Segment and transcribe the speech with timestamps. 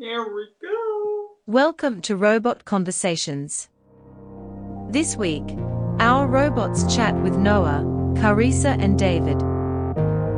[0.00, 1.30] Here we go.
[1.48, 3.68] Welcome to Robot Conversations.
[4.90, 5.42] This week,
[5.98, 7.82] our robots chat with Noah,
[8.14, 9.42] Carissa, and David.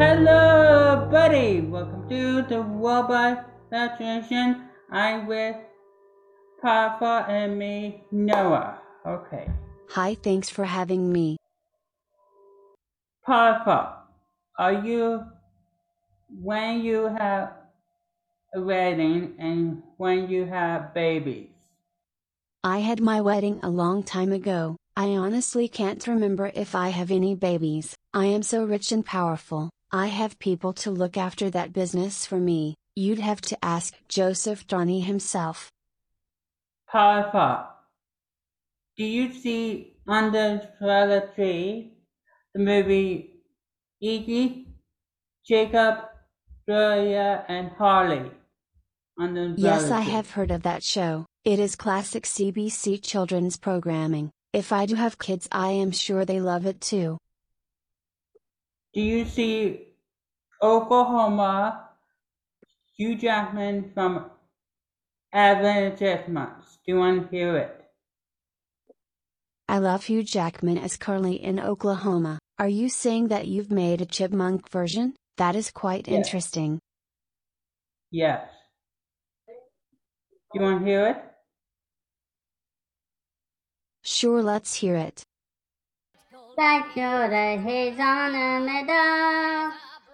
[0.00, 1.60] Hello, buddy.
[1.60, 4.70] Welcome to the Robot Saturation.
[4.90, 5.56] I'm with
[6.62, 8.78] Papa and me, Noah.
[9.06, 9.50] Okay.
[9.90, 11.36] Hi, thanks for having me.
[13.26, 13.98] Papa,
[14.58, 15.24] are you
[16.40, 17.61] when you have a
[18.60, 21.48] wedding and when you have babies?
[22.64, 24.76] I had my wedding a long time ago.
[24.96, 27.96] I honestly can't remember if I have any babies.
[28.12, 29.70] I am so rich and powerful.
[29.90, 32.74] I have people to look after that business for me.
[32.94, 35.70] You'd have to ask Joseph Donny himself.
[36.88, 37.70] Papa,
[38.98, 41.94] do you see under the tree
[42.54, 43.42] the movie
[44.02, 44.66] Iggy,
[45.46, 46.04] Jacob,
[46.68, 48.30] Julia, and Harley?
[49.18, 51.26] Yes, I have heard of that show.
[51.44, 54.30] It is classic CBC children's programming.
[54.52, 57.18] If I do have kids, I am sure they love it too.
[58.94, 59.94] Do you see
[60.62, 61.88] Oklahoma,
[62.96, 64.30] Hugh Jackman from
[65.32, 66.78] Advent Chipmunks?
[66.84, 67.78] Do you want to hear it?
[69.68, 72.38] I love Hugh Jackman as Curly in Oklahoma.
[72.58, 75.14] Are you saying that you've made a chipmunk version?
[75.38, 76.16] That is quite Yes.
[76.16, 76.78] interesting.
[78.10, 78.46] Yes.
[80.52, 81.16] Do you want to hear it?
[84.02, 85.22] Sure, let's hear it.
[86.56, 89.72] Black shoulder, he's on a meadow.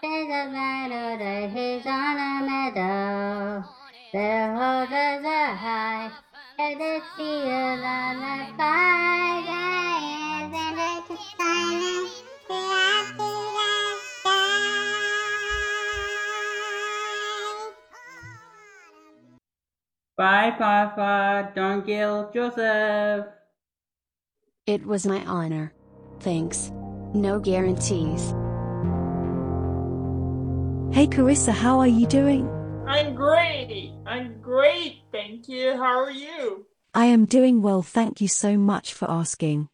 [0.00, 3.64] He's a black shoulder, he's on a meadow.
[4.12, 6.10] The horses are high,
[6.60, 9.29] and the field on the fire.
[20.20, 21.50] Bye, Papa.
[21.54, 23.24] Don't kill Joseph.
[24.66, 25.72] It was my honor.
[26.20, 26.70] Thanks.
[27.14, 28.34] No guarantees.
[30.94, 32.46] Hey Carissa, how are you doing?
[32.86, 33.94] I'm great.
[34.04, 35.04] I'm great.
[35.10, 35.78] Thank you.
[35.78, 36.66] How are you?
[36.92, 39.70] I am doing well, thank you so much for asking.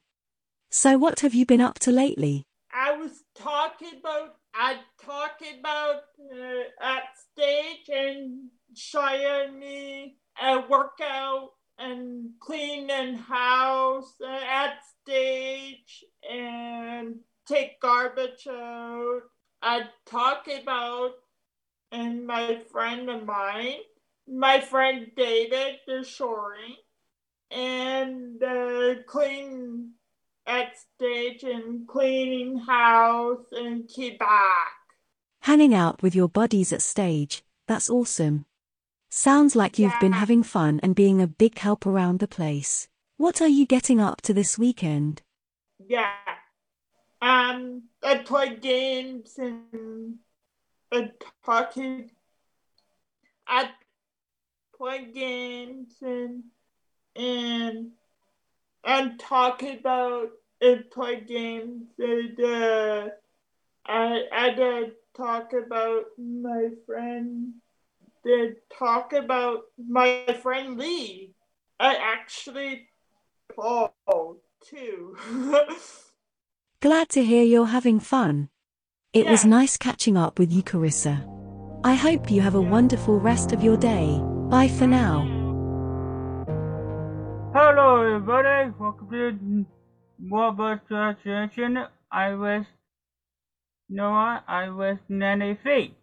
[0.71, 2.45] So, what have you been up to lately?
[2.73, 6.03] I was talking about I talking about
[6.33, 7.03] uh, at
[7.33, 9.59] stage and showing
[10.43, 17.17] me a workout and clean and house at stage and
[17.47, 19.21] take garbage out.
[19.63, 21.13] I talk about
[21.93, 23.79] and my friend of mine,
[24.29, 26.77] my friend David, the shoring,
[27.51, 29.93] and uh, clean
[30.47, 34.73] at stage and cleaning house and keep back.
[35.41, 38.47] Hanging out with your buddies at stage, that's awesome.
[39.09, 42.89] Sounds like you've been having fun and being a big help around the place.
[43.17, 45.23] What are you getting up to this weekend?
[45.79, 46.13] Yeah.
[47.23, 50.17] Um, I play games and
[50.93, 51.11] I
[51.45, 52.11] talking.
[53.47, 53.71] I
[54.77, 56.45] play games and
[57.15, 57.93] and
[58.85, 60.29] and talk about
[60.61, 63.09] and play games and uh,
[63.87, 67.55] I I talk about my friend.
[68.27, 71.31] Did talk about my friend Lee.
[71.79, 72.89] I actually
[73.55, 73.93] called
[74.69, 75.17] too.
[76.83, 78.49] Glad to hear you're having fun.
[79.13, 81.25] It was nice catching up with you, Carissa.
[81.85, 84.21] I hope you have a wonderful rest of your day.
[84.51, 85.23] Bye for now.
[87.55, 88.73] Hello, everybody.
[88.77, 89.67] Welcome to
[90.29, 91.79] Robot Association.
[92.11, 92.65] I was
[93.89, 94.43] Noah.
[94.49, 95.95] I was Nanny Fee.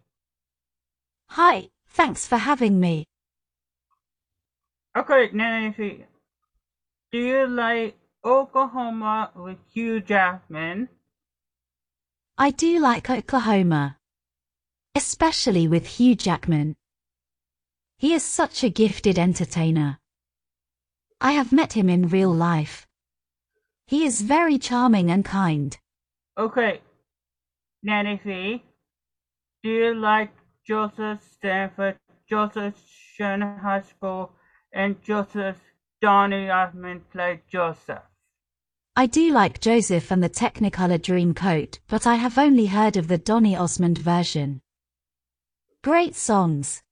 [1.28, 3.06] Hi, thanks for having me.
[4.96, 6.04] Okay, Nanny Fee.
[7.12, 10.88] Do you like Oklahoma with Hugh Jackman?
[12.36, 13.98] I do like Oklahoma.
[14.96, 16.74] Especially with Hugh Jackman.
[17.98, 19.98] He is such a gifted entertainer.
[21.20, 22.86] I have met him in real life.
[23.86, 25.76] He is very charming and kind.
[26.36, 26.80] Okay,
[27.82, 28.64] Nanny Fee.
[29.62, 30.30] Do you like
[30.66, 32.74] Joseph Stanford, Joseph
[33.14, 34.32] Sherman High School,
[34.72, 35.60] and Joseph
[36.00, 38.02] Donny Osmond played Joseph?
[38.96, 43.18] I do like Joseph and the Technicolor Dreamcoat, but I have only heard of the
[43.18, 44.62] Donny Osmond version.
[45.82, 46.82] Great songs.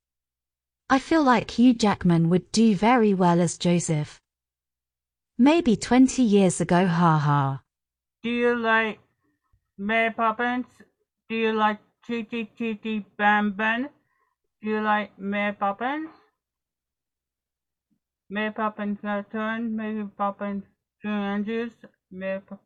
[0.91, 4.21] I feel like Hugh Jackman would do very well as Joseph.
[5.39, 7.59] Maybe 20 years ago, haha.
[8.23, 9.01] Do you like
[9.79, 10.67] Mary Poppins?
[11.31, 13.89] Do you like Chitty Chitty Bam Bam?
[14.63, 16.11] Do you like Mary Poppins?
[18.29, 20.65] Mary Poppins Return, Mary Poppins
[21.01, 21.73] Dream Andrews,
[22.11, 22.63] Mary Pop-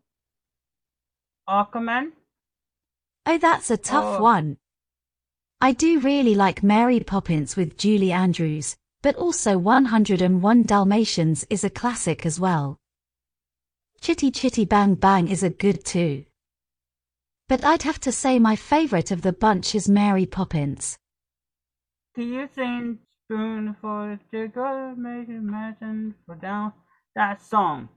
[1.49, 2.12] Aquaman.
[3.27, 4.23] Oh, that's a tough Oh.
[4.23, 4.56] one.
[5.61, 11.71] I do really like Mary Poppins with Julie Andrews, but also 101 Dalmatians is a
[11.71, 12.79] classic as well.
[14.00, 16.25] Chitty Chitty Bang Bang is a good too.
[17.48, 20.98] But I'd have to say my favorite of the bunch is Mary Poppins.
[22.14, 26.72] Do you sing Spoon for the Sugar, make it imagine for down
[27.14, 27.88] that song?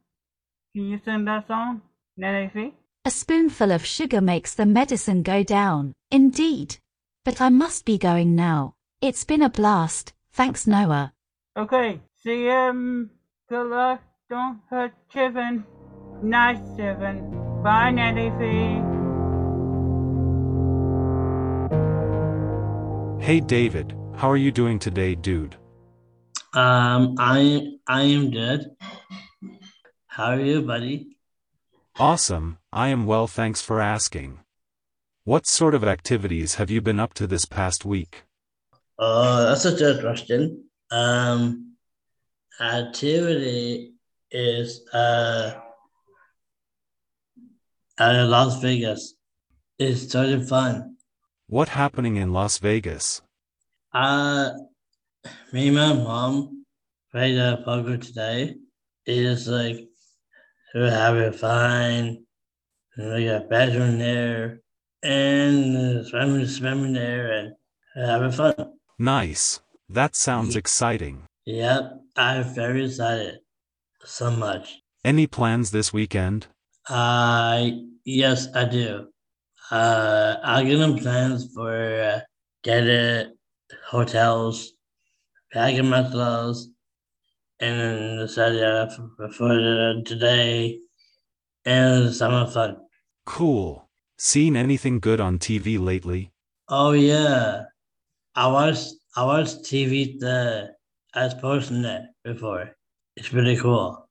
[0.75, 1.81] Can you sing that song,
[2.17, 2.73] Nancy?
[3.05, 6.77] A spoonful of sugar makes the medicine go down, indeed.
[7.25, 8.73] But I must be going now.
[9.01, 11.13] It's been a blast, thanks Noah.
[11.57, 13.09] Okay, see you.
[13.49, 14.01] Good luck.
[14.29, 15.63] Don't hurt Chivin.
[16.21, 17.63] Nice Chivin.
[17.63, 18.88] Bye, Nancy.
[23.29, 25.55] Hey David, how are you doing today, dude?
[26.55, 28.71] Um, I I am good.
[30.07, 31.15] How are you, buddy?
[31.99, 34.39] Awesome, I am well, thanks for asking.
[35.25, 38.23] What sort of activities have you been up to this past week?
[38.97, 40.63] Oh, that's a good question.
[40.89, 41.75] Um,
[42.59, 43.93] activity
[44.31, 45.53] is uh,
[47.99, 49.13] uh Las Vegas.
[49.77, 50.95] It's totally fun.
[51.49, 53.23] What happening in Las Vegas?
[53.91, 54.51] Uh,
[55.51, 56.63] me and my mom
[57.11, 58.53] played uh, poker today.
[59.07, 59.89] It's like
[60.75, 62.23] we're having fun.
[62.95, 64.59] And we got bedroom there,
[65.01, 67.55] and swimming, swimming there, and
[67.95, 68.53] having fun.
[68.99, 69.59] Nice.
[69.89, 71.23] That sounds exciting.
[71.45, 73.39] Yep, I'm very excited.
[74.05, 74.83] So much.
[75.03, 76.45] Any plans this weekend?
[76.87, 77.71] Uh,
[78.05, 79.07] yes, I do.
[79.71, 82.19] Uh, I'm getting plans for uh,
[82.63, 83.35] getting
[83.87, 84.73] hotels,
[85.53, 86.69] packing my clothes,
[87.59, 90.79] and then decided uh, for, for today
[91.65, 92.77] and summer fun.
[93.25, 93.87] Cool.
[94.17, 96.31] Seen anything good on TV lately?
[96.67, 97.65] Oh yeah,
[98.35, 100.71] I watched I watched TV the
[101.13, 102.75] as Postnet before.
[103.15, 104.07] It's pretty cool.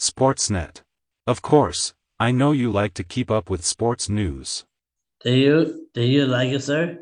[0.00, 0.82] Sportsnet.
[1.26, 4.64] Of course, I know you like to keep up with sports news.
[5.24, 6.98] Do you do you like it, sir?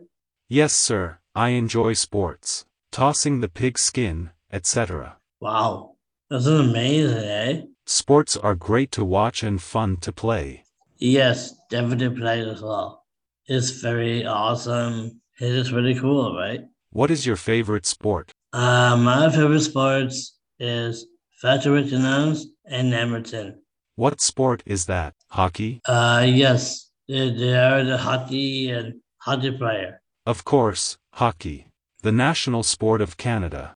[0.49, 2.65] Yes, sir, I enjoy sports.
[2.91, 5.19] Tossing the pig skin, etc.
[5.41, 5.97] Wow,
[6.31, 7.63] this is amazing, eh?
[7.85, 10.65] Sports are great to watch and fun to play.
[10.97, 13.05] Yes, definitely played as well.
[13.47, 15.21] It's very awesome.
[15.39, 16.63] It is really cool, right?
[16.91, 18.33] What is your favorite sport?
[18.55, 21.07] Uh, my favorite sports is
[21.43, 23.57] Announce and Emerton.
[23.95, 25.13] What sport is that?
[25.29, 25.81] Hockey?
[25.85, 30.01] Uh, yes, they, they are the hockey and hockey player.
[30.25, 31.69] Of course, hockey.
[32.03, 33.75] The national sport of Canada.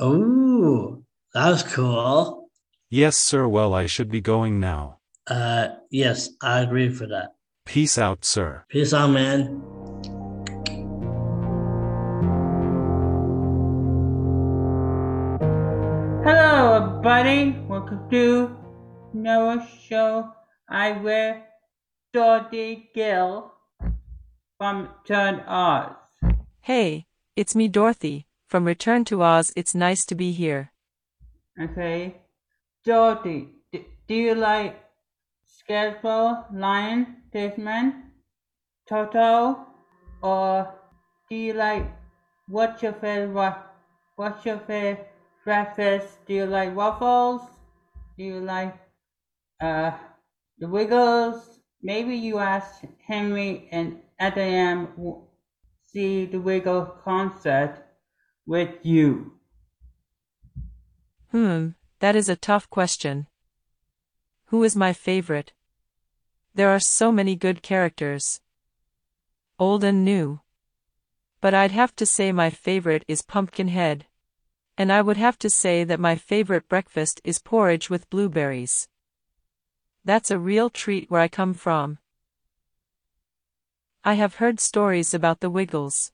[0.00, 1.02] Oh,
[1.34, 2.48] that's cool.
[2.90, 3.46] Yes, sir.
[3.46, 4.98] Well, I should be going now.
[5.26, 7.34] Uh, yes, I agree for that.
[7.66, 8.64] Peace out, sir.
[8.68, 9.62] Peace out, man.
[16.24, 17.58] Hello, everybody.
[17.68, 18.56] Welcome to
[19.12, 20.30] Noah's show.
[20.68, 21.47] I wear
[22.12, 23.52] Dorothy Gill
[24.56, 25.94] from Turn Oz.
[26.62, 27.06] Hey,
[27.36, 28.26] it's me, Dorothy.
[28.48, 30.72] From Return to Oz, it's nice to be here.
[31.60, 32.16] Okay,
[32.84, 34.82] Dorothy, d- do you like
[35.44, 38.10] Scarecrow, Lion, Disman,
[38.88, 39.66] Toto,
[40.22, 40.74] or
[41.28, 41.84] do you like
[42.48, 43.56] what's your favorite?
[44.16, 45.12] What's your favorite
[45.44, 46.24] breakfast?
[46.26, 47.42] Do you like waffles?
[48.16, 48.74] Do you like
[49.60, 49.92] uh
[50.58, 51.57] the Wiggles?
[51.82, 54.88] Maybe you ask Henry and Adam
[55.86, 57.84] see the Wiggle concert
[58.46, 59.32] with you.
[61.30, 61.68] Hmm,
[62.00, 63.26] that is a tough question.
[64.46, 65.52] Who is my favorite?
[66.54, 68.40] There are so many good characters.
[69.58, 70.40] Old and new.
[71.40, 74.06] But I'd have to say my favorite is Pumpkinhead.
[74.76, 78.88] And I would have to say that my favorite breakfast is porridge with blueberries.
[80.08, 81.98] That's a real treat where I come from.
[84.02, 86.12] I have heard stories about the Wiggles.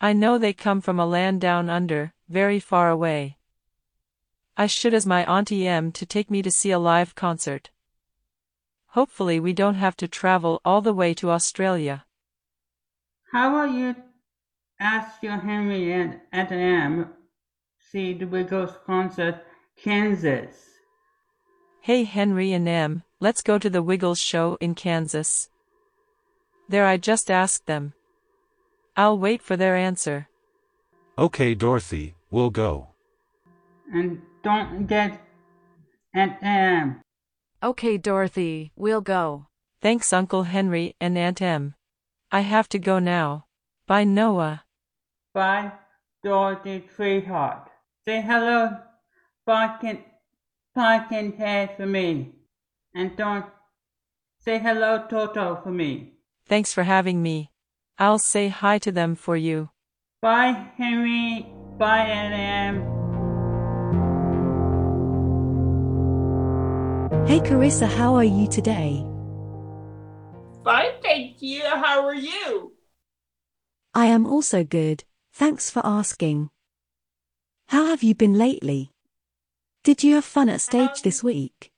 [0.00, 3.36] I know they come from a land down under, very far away.
[4.56, 7.70] I should as my Auntie Em to take me to see a live concert.
[8.90, 12.04] Hopefully we don't have to travel all the way to Australia.
[13.32, 13.96] How about you
[14.78, 17.08] ask your Henry and Adam
[17.80, 19.44] see the Wiggles concert,
[19.74, 20.77] Kansas?
[21.80, 25.48] Hey Henry and Em, let's go to the Wiggles show in Kansas.
[26.68, 27.94] There I just asked them.
[28.96, 30.28] I'll wait for their answer.
[31.16, 32.88] Okay, Dorothy, we'll go.
[33.92, 35.20] And don't get
[36.14, 37.00] Aunt Em.
[37.62, 39.46] Okay, Dorothy, we'll go.
[39.80, 41.74] Thanks, Uncle Henry and Aunt Em.
[42.30, 43.46] I have to go now.
[43.86, 44.64] Bye, Noah.
[45.32, 45.72] Bye,
[46.22, 47.70] Dorothy Sweetheart.
[48.04, 48.76] Say hello,
[49.46, 50.04] Barkin,
[50.78, 52.34] Barkin Head for me.
[52.94, 53.46] And don't
[54.38, 56.12] say hello, Toto, for me.
[56.46, 57.50] Thanks for having me.
[57.98, 59.70] I'll say hi to them for you.
[60.22, 61.48] Bye, Henry.
[61.78, 62.74] Bye, Aunt Em.
[67.26, 69.04] Hey Carissa, how are you today?
[70.62, 71.62] Fine, thank you.
[71.64, 72.72] How are you?
[73.94, 76.50] I am also good, thanks for asking.
[77.66, 78.92] How have you been lately?
[79.88, 81.72] Did you have fun at stage this um, week?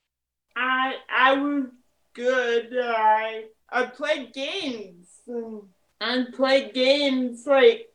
[0.56, 1.66] I I was
[2.12, 2.70] good.
[2.76, 5.62] I I played games and,
[6.00, 7.86] and played games like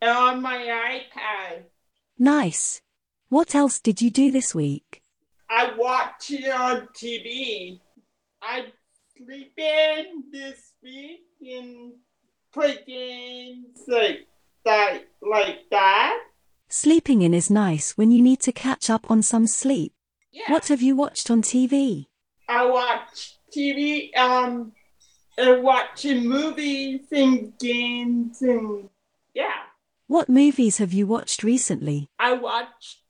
[0.00, 1.64] on my iPad.
[2.16, 2.82] Nice.
[3.28, 5.02] What else did you do this week?
[5.50, 7.80] I watched it on TV.
[8.40, 8.66] I
[9.16, 11.94] sleep in this week and
[12.52, 14.28] play games like
[14.64, 16.20] that, like that.
[16.68, 19.92] Sleeping in is nice when you need to catch up on some sleep.
[20.32, 20.50] Yeah.
[20.50, 22.06] What have you watched on TV?
[22.48, 24.72] I watch TV, um,
[25.38, 28.88] and watching movies and games and
[29.34, 29.62] yeah.
[30.08, 32.08] What movies have you watched recently?
[32.18, 33.00] I watch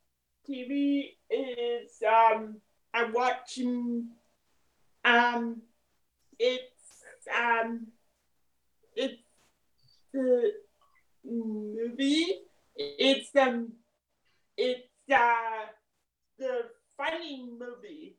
[0.49, 2.57] TV is um
[2.93, 4.09] I'm watching
[5.05, 5.63] um
[6.39, 7.03] it's
[7.35, 7.89] um
[8.95, 9.23] it's
[10.13, 10.53] the
[11.25, 12.46] movie
[12.77, 13.73] it's um
[14.57, 15.67] it's uh
[16.39, 16.63] the
[16.97, 18.19] funny movie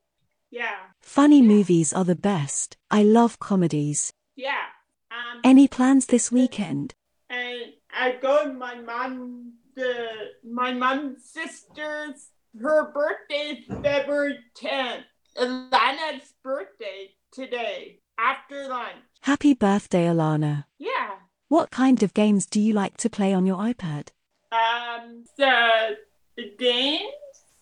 [0.50, 2.78] yeah Funny movies are the best.
[2.90, 4.14] I love comedies.
[4.36, 4.68] yeah
[5.12, 6.94] um Any plans this weekend?
[7.30, 10.08] and I go my mom the
[10.44, 15.04] my mom's sister's her birthday is February 10th.
[15.38, 19.06] Alana's birthday today after lunch.
[19.22, 20.66] Happy birthday, Alana.
[20.80, 21.18] Yeah.
[21.50, 24.08] What kind of games do you like to play on your iPad?
[24.52, 25.98] Um the,
[26.38, 27.02] the games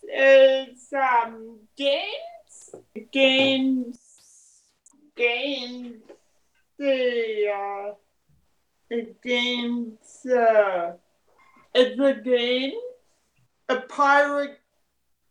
[0.03, 2.75] is um games
[3.11, 3.99] games
[5.15, 6.01] games
[6.77, 7.93] the uh
[8.89, 10.93] the games uh
[11.73, 12.73] it's a game
[13.69, 14.59] a pirate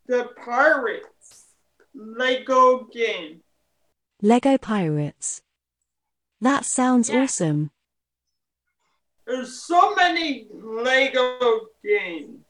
[0.06, 1.44] the pirates
[1.94, 3.40] Lego game.
[4.20, 5.42] Lego Pirates.
[6.40, 7.22] That sounds Yeah.
[7.22, 7.70] awesome.
[9.26, 12.44] There's so many Lego games.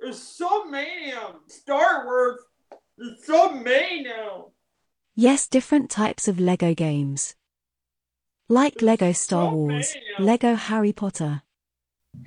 [0.00, 1.40] There's so many of them.
[1.48, 2.40] Star Wars.
[2.96, 4.52] There's so many now.
[5.14, 7.34] Yes, different types of Lego games.
[8.48, 10.26] Like Lego Star so Wars, many of 'em.
[10.26, 11.42] Lego Harry Potter.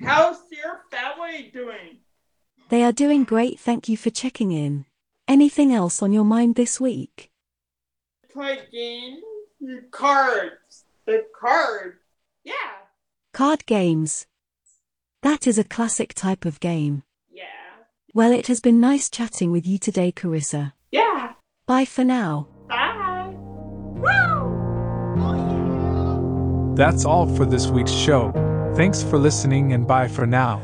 [0.00, 1.98] How's your family doing?
[2.70, 4.86] They are doing great, thank you for checking in.
[5.28, 7.30] Anything else on your mind this week?
[8.32, 9.22] Play games.
[9.60, 10.84] The cards.
[11.06, 11.98] The cards.
[12.44, 12.54] Yeah.
[13.34, 14.26] Card games.
[15.24, 17.02] That is a classic type of game.
[17.28, 17.42] Yeah.
[18.14, 20.72] Well, it has been nice chatting with you today, Carissa.
[20.92, 21.32] Yeah.
[21.66, 22.46] Bye for now.
[22.68, 23.34] Bye.
[23.96, 24.44] Woo!
[26.76, 28.30] That's all for this week's show.
[28.76, 30.62] Thanks for listening and bye for now.